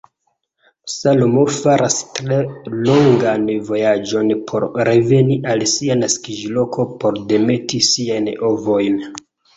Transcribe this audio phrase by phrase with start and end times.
[0.91, 2.39] Salmo faras tre
[2.87, 8.99] longan vojaĝon por reveni al sia naskiĝloko por demeti siajn ovojn.